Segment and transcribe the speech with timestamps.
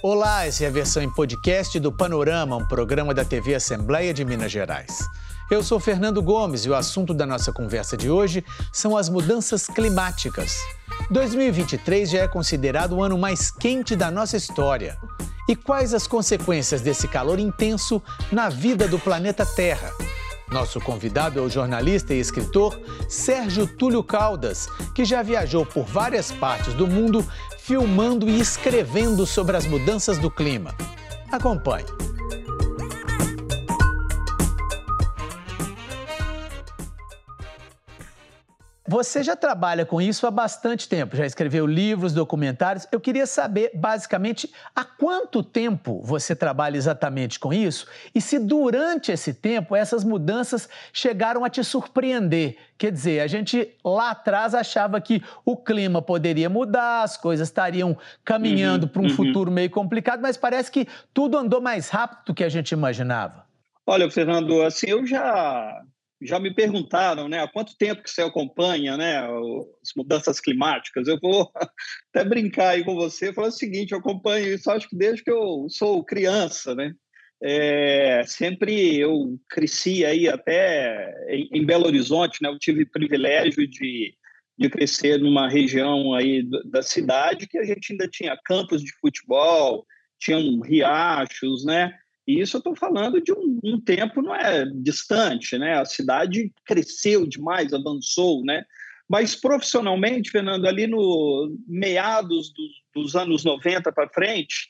[0.00, 4.24] Olá, essa é a versão em podcast do Panorama, um programa da TV Assembleia de
[4.24, 5.00] Minas Gerais.
[5.50, 9.66] Eu sou Fernando Gomes e o assunto da nossa conversa de hoje são as mudanças
[9.66, 10.56] climáticas.
[11.10, 14.96] 2023 já é considerado o ano mais quente da nossa história.
[15.48, 19.90] E quais as consequências desse calor intenso na vida do planeta Terra?
[20.48, 26.30] Nosso convidado é o jornalista e escritor Sérgio Túlio Caldas, que já viajou por várias
[26.30, 27.26] partes do mundo
[27.68, 30.74] filmando e escrevendo sobre as mudanças do clima.
[31.30, 32.07] Acompanhe.
[38.90, 42.88] Você já trabalha com isso há bastante tempo, já escreveu livros, documentários.
[42.90, 49.12] Eu queria saber, basicamente, há quanto tempo você trabalha exatamente com isso e se durante
[49.12, 52.56] esse tempo essas mudanças chegaram a te surpreender.
[52.78, 57.94] Quer dizer, a gente lá atrás achava que o clima poderia mudar, as coisas estariam
[58.24, 59.10] caminhando uhum, para um uhum.
[59.10, 63.44] futuro meio complicado, mas parece que tudo andou mais rápido do que a gente imaginava.
[63.86, 65.78] Olha, Fernando, assim, eu já
[66.20, 69.18] já me perguntaram, né, há quanto tempo que você acompanha, né,
[69.82, 71.06] as mudanças climáticas.
[71.06, 71.50] Eu vou
[72.12, 75.30] até brincar aí com você, falar o seguinte: eu acompanho isso, acho que desde que
[75.30, 76.92] eu sou criança, né.
[77.40, 82.48] É, sempre eu cresci aí até em, em, Belo Horizonte, né.
[82.48, 84.12] Eu tive privilégio de,
[84.58, 89.86] de crescer numa região aí da cidade que a gente ainda tinha campos de futebol,
[90.18, 91.96] tinham riachos, né.
[92.28, 95.78] E isso eu estou falando de um, um, tempo não é distante, né?
[95.80, 98.66] A cidade cresceu demais, avançou, né?
[99.08, 104.68] Mas profissionalmente, Fernando, ali no meados dos, dos anos 90 para frente,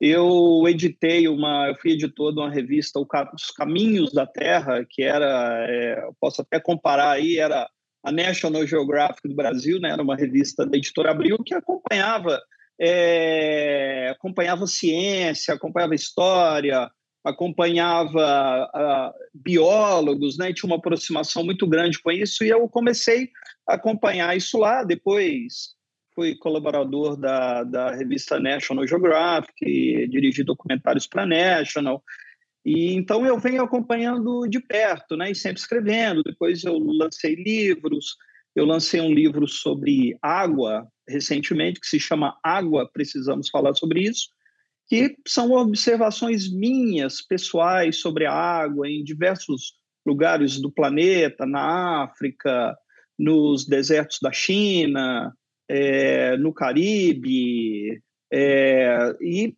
[0.00, 5.66] eu editei uma, eu fui editor de uma revista, Os Caminhos da Terra, que era,
[5.68, 7.68] é, posso até comparar aí, era
[8.04, 9.90] a National Geographic do Brasil, né?
[9.90, 12.40] Era uma revista da editora Abril que acompanhava
[12.80, 16.90] é, acompanhava ciência, acompanhava história,
[17.24, 23.30] acompanhava uh, biólogos, né, tinha uma aproximação muito grande com isso, e eu comecei
[23.68, 24.82] a acompanhar isso lá.
[24.82, 25.74] Depois
[26.14, 32.02] fui colaborador da, da revista National Geographic, dirigi documentários para National,
[32.64, 36.22] e então eu venho acompanhando de perto, né, e sempre escrevendo.
[36.22, 38.16] Depois eu lancei livros,
[38.54, 44.28] eu lancei um livro sobre água recentemente, que se chama Água, Precisamos Falar sobre Isso,
[44.90, 49.74] que são observações minhas, pessoais, sobre a água em diversos
[50.04, 52.76] lugares do planeta, na África,
[53.16, 55.32] nos desertos da China,
[55.68, 58.02] é, no Caribe.
[58.32, 59.54] É, e,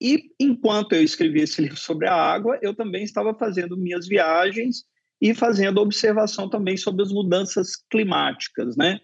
[0.00, 4.84] e enquanto eu escrevi esse livro sobre a água, eu também estava fazendo minhas viagens
[5.20, 9.00] e fazendo observação também sobre as mudanças climáticas, né?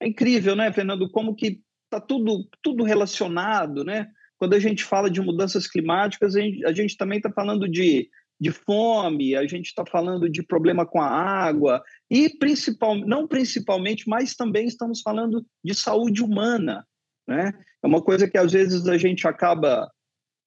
[0.00, 4.10] É incrível, né, Fernando, como que está tudo, tudo relacionado, né?
[4.42, 8.10] Quando a gente fala de mudanças climáticas, a gente, a gente também está falando de,
[8.40, 11.80] de fome, a gente está falando de problema com a água,
[12.10, 16.84] e principal, não principalmente, mas também estamos falando de saúde humana.
[17.24, 17.52] Né?
[17.80, 19.88] É uma coisa que às vezes a gente acaba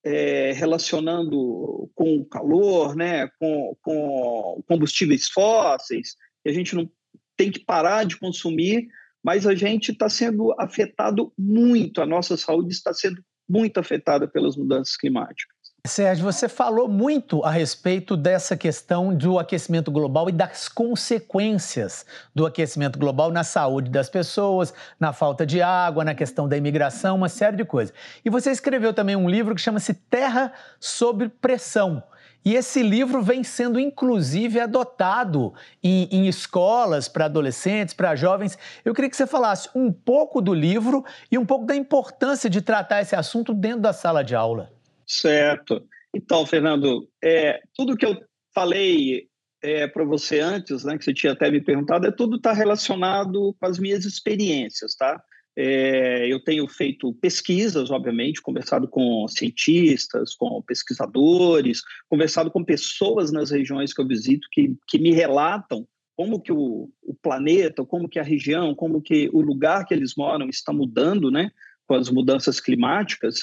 [0.04, 3.30] é, relacionando com o calor, né?
[3.40, 6.86] com, com combustíveis fósseis, que a gente não
[7.34, 8.88] tem que parar de consumir,
[9.24, 14.56] mas a gente está sendo afetado muito, a nossa saúde está sendo muito afetada pelas
[14.56, 15.56] mudanças climáticas.
[15.86, 22.04] Sérgio, você falou muito a respeito dessa questão do aquecimento global e das consequências
[22.34, 27.16] do aquecimento global na saúde das pessoas, na falta de água, na questão da imigração,
[27.16, 27.94] uma série de coisas.
[28.24, 32.02] E você escreveu também um livro que chama-se Terra sob Pressão.
[32.46, 35.52] E esse livro vem sendo, inclusive, adotado
[35.82, 38.56] em, em escolas para adolescentes, para jovens.
[38.84, 42.62] Eu queria que você falasse um pouco do livro e um pouco da importância de
[42.62, 44.72] tratar esse assunto dentro da sala de aula.
[45.04, 45.84] Certo.
[46.14, 48.16] Então, Fernando, é, tudo que eu
[48.54, 49.26] falei
[49.60, 53.56] é, para você antes, né, que você tinha até me perguntado, é tudo está relacionado
[53.58, 55.20] com as minhas experiências, tá?
[55.58, 63.50] É, eu tenho feito pesquisas, obviamente, conversado com cientistas, com pesquisadores, conversado com pessoas nas
[63.50, 65.86] regiões que eu visito que, que me relatam
[66.16, 70.14] como que o, o planeta, como que a região, como que o lugar que eles
[70.16, 71.50] moram está mudando, né,
[71.86, 73.40] com as mudanças climáticas.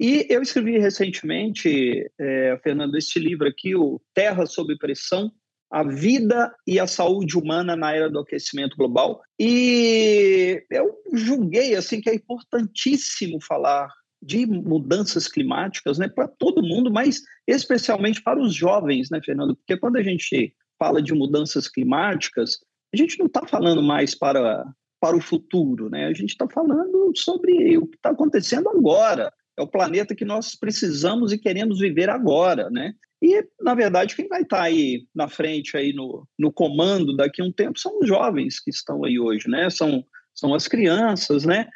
[0.00, 5.30] E eu escrevi recentemente, é, Fernando, este livro aqui, o Terra sob Pressão,
[5.74, 9.20] a vida e a saúde humana na era do aquecimento global.
[9.36, 13.88] E eu julguei assim que é importantíssimo falar
[14.22, 19.56] de mudanças climáticas, né, para todo mundo, mas especialmente para os jovens, né, Fernando?
[19.56, 22.60] Porque quando a gente fala de mudanças climáticas,
[22.94, 24.64] a gente não está falando mais para
[25.00, 26.06] para o futuro, né?
[26.06, 29.30] A gente está falando sobre o que está acontecendo agora.
[29.56, 32.94] É o planeta que nós precisamos e queremos viver agora, né?
[33.22, 37.44] E, na verdade, quem vai estar aí na frente, aí no, no comando daqui a
[37.44, 39.70] um tempo, são os jovens que estão aí hoje, né?
[39.70, 40.04] São,
[40.34, 41.68] são as crianças, né?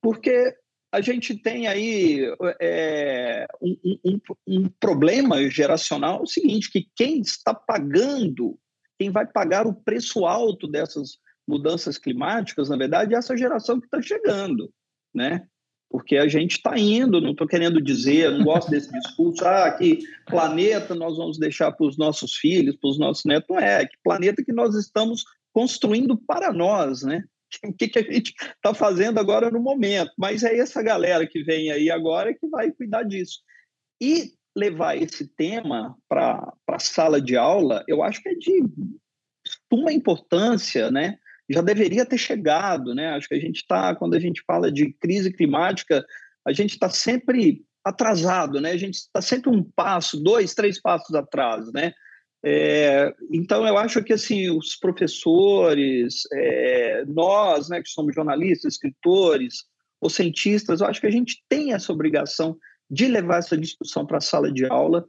[0.00, 0.54] Porque
[0.90, 2.22] a gente tem aí
[2.60, 8.58] é, um, um, um, problema geracional o seguinte, que quem está pagando,
[8.98, 13.86] quem vai pagar o preço alto dessas mudanças climáticas, na verdade, é essa geração que
[13.86, 14.72] está chegando,
[15.14, 15.46] né?
[15.88, 20.00] Porque a gente está indo, não estou querendo dizer, não gosto desse discurso, ah, que
[20.26, 23.96] planeta nós vamos deixar para os nossos filhos, para os nossos netos, não é, que
[24.02, 27.24] planeta que nós estamos construindo para nós, né?
[27.64, 31.42] O que, que a gente está fazendo agora no momento, mas é essa galera que
[31.44, 33.40] vem aí agora que vai cuidar disso.
[34.02, 38.64] E levar esse tema para a sala de aula, eu acho que é de
[39.72, 41.18] suma importância, né?
[41.48, 43.10] Já deveria ter chegado, né?
[43.10, 46.04] Acho que a gente está, quando a gente fala de crise climática,
[46.46, 48.72] a gente está sempre atrasado, né?
[48.72, 51.92] A gente está sempre um passo, dois, três passos atrás, né?
[52.44, 59.64] É, então eu acho que assim os professores, é, nós, né, que somos jornalistas, escritores
[60.00, 62.56] ou cientistas, eu acho que a gente tem essa obrigação
[62.90, 65.04] de levar essa discussão para a sala de aula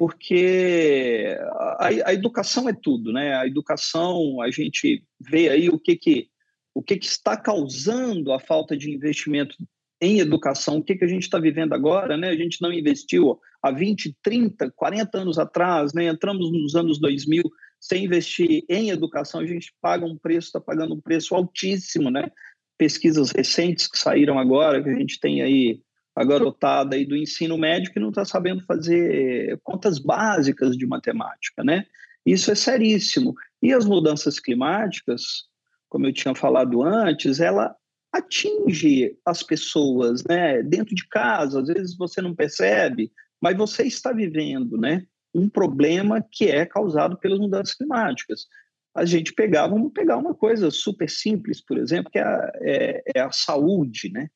[0.00, 1.36] porque
[1.78, 3.36] a, a, educação é tudo, né?
[3.36, 6.30] A educação, a gente vê aí o que que
[6.74, 9.54] o que, que está causando a falta de investimento
[10.00, 12.30] em educação, o que, que a gente está vivendo agora, né?
[12.30, 16.06] A gente não investiu há 20, 30, 40 anos atrás, né?
[16.06, 17.42] Entramos nos anos 2000
[17.78, 22.32] sem investir em educação, a gente paga um preço, está pagando um preço altíssimo, né?
[22.78, 25.82] Pesquisas recentes que saíram agora, que a gente tem aí
[26.14, 31.62] a garotada aí do ensino médio que não está sabendo fazer contas básicas de matemática,
[31.64, 31.84] né?
[32.24, 33.34] Isso é seríssimo.
[33.62, 35.44] E as mudanças climáticas,
[35.88, 37.74] como eu tinha falado antes, ela
[38.12, 40.62] atinge as pessoas, né?
[40.62, 45.06] Dentro de casa, às vezes você não percebe, mas você está vivendo, né?
[45.34, 48.46] Um problema que é causado pelas mudanças climáticas.
[48.94, 53.02] A gente pegar, vamos pegar uma coisa super simples, por exemplo, que é a, é,
[53.14, 54.28] é a saúde, né?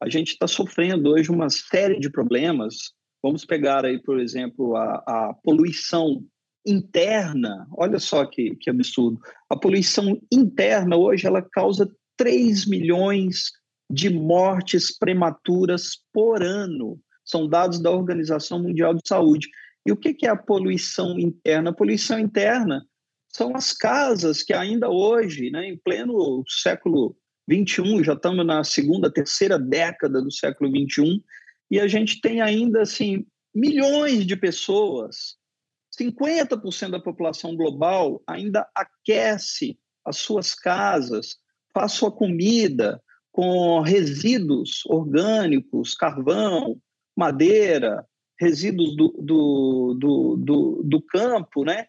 [0.00, 2.92] A gente está sofrendo hoje uma série de problemas.
[3.22, 6.24] Vamos pegar aí, por exemplo, a, a poluição
[6.66, 7.66] interna.
[7.76, 9.18] Olha só que, que absurdo.
[9.48, 13.50] A poluição interna hoje ela causa 3 milhões
[13.90, 16.98] de mortes prematuras por ano.
[17.24, 19.48] São dados da Organização Mundial de Saúde.
[19.86, 21.70] E o que é a poluição interna?
[21.70, 22.84] A poluição interna
[23.28, 27.16] são as casas que ainda hoje, né, em pleno século
[27.50, 31.20] 21, já estamos na segunda, terceira década do século 21,
[31.68, 35.36] e a gente tem ainda assim milhões de pessoas,
[36.00, 41.38] 50% da população global ainda aquece as suas casas,
[41.74, 43.02] faz sua comida
[43.32, 46.80] com resíduos orgânicos, carvão,
[47.16, 48.06] madeira,
[48.38, 51.86] resíduos do, do, do, do, do campo, né?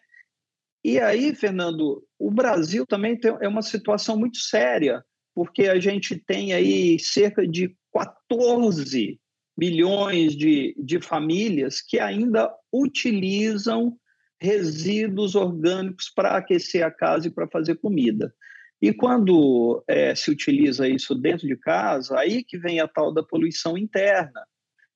[0.84, 5.04] E aí, Fernando, o Brasil também tem, é uma situação muito séria,
[5.34, 9.18] porque a gente tem aí cerca de 14
[9.56, 13.96] milhões de, de famílias que ainda utilizam
[14.40, 18.34] resíduos orgânicos para aquecer a casa e para fazer comida.
[18.80, 23.22] E quando é, se utiliza isso dentro de casa, aí que vem a tal da
[23.22, 24.44] poluição interna.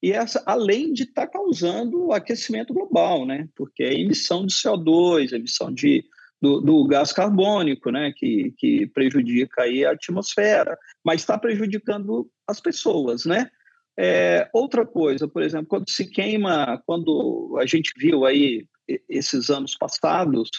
[0.03, 3.49] E essa, além de estar tá causando aquecimento global, né?
[3.55, 6.05] Porque é emissão de CO2, emissão de
[6.41, 12.61] do, do, gás carbônico, né, que, que prejudica aí a atmosfera, mas está prejudicando as
[12.61, 13.51] pessoas, né?
[13.99, 18.67] É, outra coisa, por exemplo, quando se queima, quando a gente viu aí
[19.09, 20.51] esses anos passados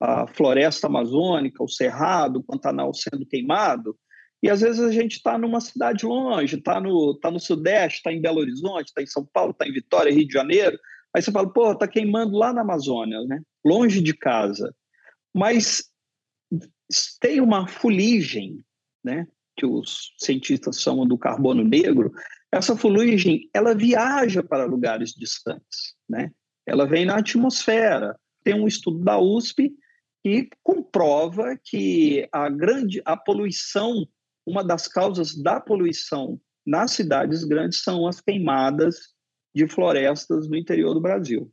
[0.00, 3.96] a floresta amazônica, o cerrado, o Pantanal sendo queimado,
[4.42, 8.12] e às vezes a gente está numa cidade longe, está no, tá no Sudeste, está
[8.12, 10.78] em Belo Horizonte, está em São Paulo, está em Vitória, Rio de Janeiro,
[11.14, 13.40] aí você fala, pô, está queimando lá na Amazônia, né?
[13.64, 14.74] longe de casa.
[15.34, 15.90] Mas
[17.20, 18.64] tem uma fuligem,
[19.02, 19.26] né,
[19.56, 22.12] que os cientistas chamam do carbono negro.
[22.52, 26.30] Essa fuligem, ela viaja para lugares distantes, né?
[26.66, 28.18] Ela vem na atmosfera.
[28.42, 29.74] Tem um estudo da USP
[30.22, 34.06] que comprova que a grande a poluição,
[34.46, 39.12] uma das causas da poluição nas cidades grandes são as queimadas
[39.54, 41.52] de florestas no interior do Brasil.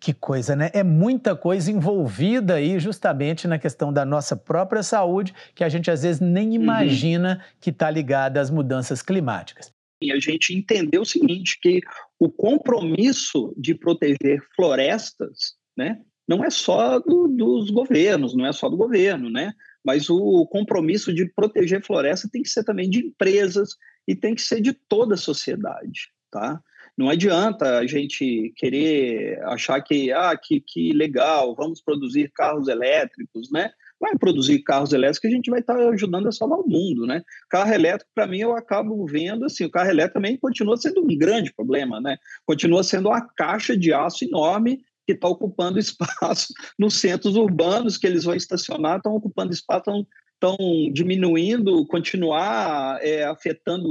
[0.00, 0.70] Que coisa, né?
[0.72, 5.90] É muita coisa envolvida aí justamente na questão da nossa própria saúde, que a gente
[5.90, 6.54] às vezes nem uhum.
[6.54, 7.56] imagina uhum.
[7.60, 9.72] que está ligada às mudanças climáticas.
[10.00, 11.80] E a gente entendeu o seguinte, que
[12.20, 18.68] o compromisso de proteger florestas, né, não é só do, dos governos, não é só
[18.68, 19.52] do governo, né?
[19.84, 23.70] Mas o compromisso de proteger floresta tem que ser também de empresas
[24.06, 26.60] e tem que ser de toda a sociedade, tá?
[26.98, 33.52] Não adianta a gente querer achar que, ah, que, que legal, vamos produzir carros elétricos,
[33.52, 33.70] né?
[34.00, 37.22] Vai produzir carros elétricos, a gente vai estar ajudando a salvar o mundo, né?
[37.48, 41.16] Carro elétrico, para mim, eu acabo vendo assim, o carro elétrico também continua sendo um
[41.16, 42.16] grande problema, né?
[42.44, 48.08] Continua sendo uma caixa de aço enorme que está ocupando espaço nos centros urbanos que
[48.08, 50.06] eles vão estacionar, estão ocupando espaço, estão
[50.38, 50.56] estão
[50.92, 53.88] diminuindo, continuar é, afetando